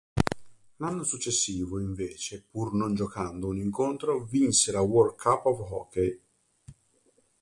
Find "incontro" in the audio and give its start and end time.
3.59-4.23